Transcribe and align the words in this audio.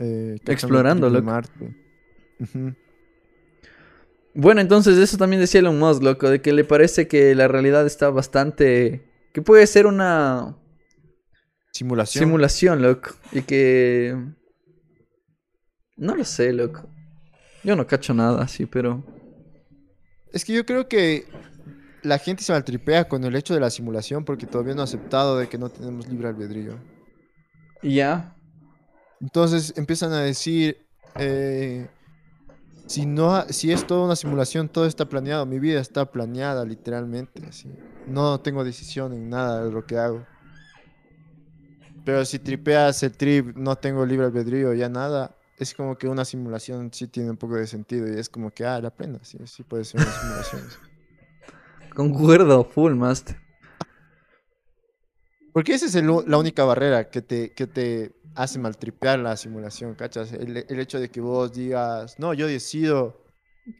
eh, 0.00 0.38
Explorando, 0.46 1.08
loco. 1.08 1.24
Marte. 1.24 1.76
Bueno, 4.34 4.60
entonces 4.60 4.96
eso 4.96 5.16
también 5.16 5.40
decía 5.40 5.60
Elon 5.60 5.78
Musk, 5.78 6.02
loco, 6.02 6.30
de 6.30 6.40
que 6.40 6.52
le 6.52 6.64
parece 6.64 7.08
que 7.08 7.34
la 7.34 7.48
realidad 7.48 7.86
está 7.86 8.10
bastante... 8.10 9.02
que 9.32 9.42
puede 9.42 9.66
ser 9.66 9.86
una 9.86 10.56
Simulación. 11.72 12.24
simulación, 12.24 12.82
loco. 12.82 13.10
Y 13.32 13.42
que... 13.42 14.16
No 15.96 16.14
lo 16.16 16.24
sé, 16.24 16.52
loco. 16.52 16.88
Yo 17.62 17.76
no 17.76 17.86
cacho 17.86 18.14
nada 18.14 18.42
así, 18.42 18.66
pero... 18.66 19.04
Es 20.32 20.44
que 20.44 20.52
yo 20.54 20.64
creo 20.64 20.88
que 20.88 21.26
la 22.02 22.18
gente 22.18 22.42
se 22.42 22.52
maltripea 22.52 23.08
con 23.08 23.24
el 23.24 23.34
hecho 23.36 23.52
de 23.52 23.60
la 23.60 23.68
simulación 23.68 24.24
porque 24.24 24.46
todavía 24.46 24.74
no 24.74 24.80
ha 24.80 24.84
aceptado 24.84 25.36
de 25.38 25.48
que 25.48 25.58
no 25.58 25.68
tenemos 25.68 26.08
libre 26.08 26.28
albedrío. 26.28 26.78
Ya. 27.82 28.36
Entonces 29.20 29.74
empiezan 29.76 30.12
a 30.12 30.20
decir, 30.20 30.86
eh, 31.16 31.88
si, 32.86 33.06
no, 33.06 33.42
si 33.50 33.70
es 33.70 33.86
toda 33.86 34.06
una 34.06 34.16
simulación, 34.16 34.68
todo 34.68 34.86
está 34.86 35.08
planeado, 35.08 35.44
mi 35.46 35.58
vida 35.58 35.80
está 35.80 36.10
planeada 36.10 36.64
literalmente. 36.64 37.42
así. 37.46 37.70
No 38.06 38.40
tengo 38.40 38.64
decisión 38.64 39.12
en 39.12 39.28
nada 39.28 39.64
de 39.64 39.70
lo 39.70 39.84
que 39.84 39.98
hago. 39.98 40.26
Pero 42.04 42.24
si 42.24 42.38
tripeas 42.38 43.02
el 43.02 43.12
trip, 43.12 43.56
no 43.56 43.76
tengo 43.76 44.06
libre 44.06 44.26
albedrío, 44.26 44.72
ya 44.72 44.88
nada, 44.88 45.36
es 45.58 45.74
como 45.74 45.98
que 45.98 46.08
una 46.08 46.24
simulación 46.24 46.90
sí 46.92 47.06
tiene 47.06 47.30
un 47.30 47.36
poco 47.36 47.56
de 47.56 47.66
sentido 47.66 48.08
y 48.08 48.18
es 48.18 48.30
como 48.30 48.50
que, 48.50 48.64
ah, 48.64 48.80
la 48.80 48.90
plena, 48.90 49.18
sí, 49.22 49.38
sí 49.44 49.62
puede 49.62 49.84
ser 49.84 50.00
una 50.00 50.10
simulación. 50.10 50.62
Concuerdo, 51.94 52.64
full, 52.64 52.94
master. 52.94 53.49
Porque 55.52 55.74
esa 55.74 55.86
es 55.86 55.94
el 55.94 56.06
la 56.26 56.38
única 56.38 56.64
barrera 56.64 57.10
que 57.10 57.22
te, 57.22 57.52
que 57.52 57.66
te 57.66 58.12
hace 58.34 58.58
maltripear 58.58 59.18
la 59.18 59.36
simulación, 59.36 59.94
¿cachas? 59.94 60.32
El, 60.32 60.64
el 60.68 60.80
hecho 60.80 61.00
de 61.00 61.08
que 61.10 61.20
vos 61.20 61.52
digas, 61.52 62.18
no, 62.18 62.32
yo 62.34 62.46
decido 62.46 63.24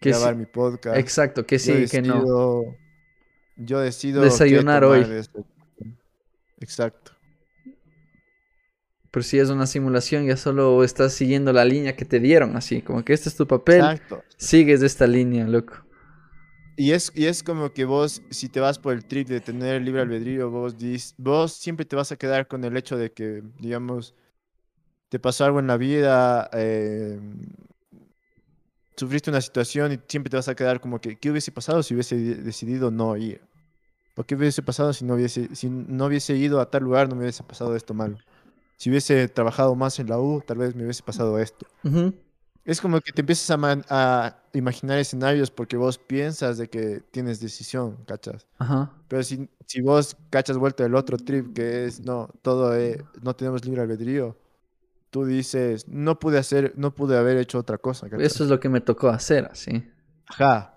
Que 0.00 0.10
grabar 0.10 0.34
sí- 0.34 0.38
mi 0.40 0.46
podcast. 0.46 0.96
Exacto, 0.96 1.46
que 1.46 1.58
sí, 1.58 1.86
que 1.90 2.00
no. 2.02 2.14
decido- 2.14 2.76
Yo 3.56 3.80
decido 3.80 4.22
Desayunar 4.22 4.84
hoy. 4.84 5.00
esto. 5.10 5.44
Exacto. 6.60 7.12
Pero 9.10 9.22
si 9.24 9.38
es 9.38 9.48
una 9.48 9.66
simulación, 9.66 10.26
ya 10.26 10.36
solo 10.36 10.84
estás 10.84 11.12
siguiendo 11.14 11.52
la 11.52 11.64
línea 11.64 11.96
que 11.96 12.04
te 12.04 12.20
dieron, 12.20 12.56
así. 12.56 12.82
Como 12.82 13.04
que 13.04 13.14
este 13.14 13.28
es 13.30 13.36
tu 13.36 13.46
papel, 13.46 13.78
Exacto. 13.80 14.22
sigues 14.36 14.82
esta 14.82 15.06
línea, 15.06 15.46
loco. 15.46 15.74
Y 16.80 16.92
es, 16.92 17.10
y 17.16 17.26
es 17.26 17.42
como 17.42 17.72
que 17.72 17.84
vos, 17.84 18.22
si 18.30 18.48
te 18.48 18.60
vas 18.60 18.78
por 18.78 18.92
el 18.92 19.04
trip 19.04 19.26
de 19.26 19.40
tener 19.40 19.82
libre 19.82 20.00
albedrío, 20.02 20.48
vos, 20.48 20.78
dis- 20.78 21.12
vos 21.18 21.52
siempre 21.52 21.84
te 21.84 21.96
vas 21.96 22.12
a 22.12 22.16
quedar 22.16 22.46
con 22.46 22.62
el 22.62 22.76
hecho 22.76 22.96
de 22.96 23.10
que, 23.10 23.42
digamos, 23.58 24.14
te 25.08 25.18
pasó 25.18 25.44
algo 25.44 25.58
en 25.58 25.66
la 25.66 25.76
vida, 25.76 26.48
eh, 26.52 27.18
sufriste 28.96 29.30
una 29.30 29.40
situación 29.40 29.92
y 29.92 30.00
siempre 30.08 30.30
te 30.30 30.36
vas 30.36 30.48
a 30.48 30.54
quedar 30.54 30.80
como 30.80 31.00
que, 31.00 31.16
¿qué 31.16 31.30
hubiese 31.30 31.52
pasado 31.52 31.82
si 31.82 31.94
hubiese 31.94 32.16
de- 32.16 32.34
decidido 32.36 32.90
no 32.90 33.16
ir? 33.16 33.40
¿O 34.16 34.24
qué 34.24 34.36
hubiese 34.36 34.62
pasado 34.62 34.92
si 34.92 35.04
no 35.04 35.14
hubiese, 35.14 35.54
si 35.54 35.68
no 35.70 36.06
hubiese 36.06 36.36
ido 36.36 36.60
a 36.60 36.70
tal 36.70 36.82
lugar, 36.84 37.08
no 37.08 37.16
me 37.16 37.22
hubiese 37.22 37.42
pasado 37.44 37.74
esto 37.76 37.94
malo? 37.94 38.18
Si 38.76 38.90
hubiese 38.90 39.28
trabajado 39.28 39.74
más 39.74 39.98
en 39.98 40.08
la 40.08 40.20
U, 40.20 40.42
tal 40.46 40.58
vez 40.58 40.74
me 40.76 40.84
hubiese 40.84 41.02
pasado 41.02 41.38
esto. 41.40 41.66
Es 42.64 42.80
como 42.80 43.00
que 43.00 43.12
te 43.12 43.22
empiezas 43.22 43.50
a, 43.50 43.56
man- 43.56 43.84
a 43.88 44.36
imaginar 44.52 44.98
escenarios 44.98 45.50
porque 45.50 45.76
vos 45.76 45.98
piensas 45.98 46.58
de 46.58 46.68
que 46.68 47.00
tienes 47.10 47.40
decisión, 47.40 47.96
¿cachas? 48.06 48.46
Ajá. 48.58 48.92
Pero 49.08 49.22
si, 49.22 49.48
si 49.66 49.80
vos 49.80 50.16
cachas 50.30 50.58
vuelta 50.58 50.82
del 50.82 50.94
otro 50.94 51.16
trip 51.16 51.54
que 51.54 51.86
es, 51.86 52.00
no, 52.00 52.28
todo 52.42 52.76
eh, 52.76 53.02
no 53.22 53.34
tenemos 53.34 53.64
libre 53.64 53.80
albedrío, 53.82 54.36
tú 55.10 55.24
dices, 55.24 55.88
no 55.88 56.18
pude 56.18 56.38
hacer, 56.38 56.74
no 56.76 56.94
pude 56.94 57.16
haber 57.16 57.38
hecho 57.38 57.58
otra 57.58 57.78
cosa, 57.78 58.08
¿cachas? 58.10 58.26
Eso 58.26 58.44
es 58.44 58.50
lo 58.50 58.60
que 58.60 58.68
me 58.68 58.80
tocó 58.80 59.08
hacer, 59.08 59.48
así. 59.50 59.84
Ajá. 60.26 60.74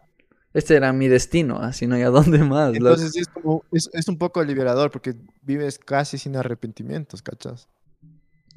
Este 0.53 0.75
era 0.75 0.91
mi 0.93 1.07
destino, 1.07 1.59
así 1.59 1.87
no 1.87 1.95
hay 1.95 2.03
a 2.03 2.09
dónde 2.09 2.39
más. 2.39 2.73
Entonces 2.75 3.15
es 3.15 3.27
como, 3.27 3.63
es, 3.71 3.89
es 3.93 4.07
un 4.07 4.17
poco 4.17 4.43
liberador 4.43 4.91
porque 4.91 5.15
vives 5.41 5.79
casi 5.79 6.17
sin 6.17 6.35
arrepentimientos, 6.35 7.21
¿cachas? 7.21 7.67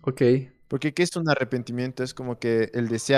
Ok. 0.02 0.22
Porque 0.70 0.94
¿qué 0.94 1.02
es 1.02 1.14
un 1.16 1.28
arrepentimiento? 1.28 2.02
Es 2.02 2.14
como 2.14 2.38
que 2.38 2.70
el 2.74 2.88
desear 2.88 3.12